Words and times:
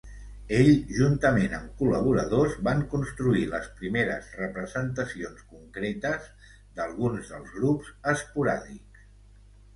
Ell, 0.59 0.69
juntament 0.99 1.51
amb 1.57 1.75
col·laboradors, 1.81 2.55
van 2.67 2.81
construir 2.93 3.43
les 3.51 3.67
primeres 3.83 4.31
representacions 4.41 5.45
concretes 5.51 6.33
d'alguns 6.81 7.31
dels 7.35 7.55
grups 7.61 7.95
esporàdics. 8.17 9.07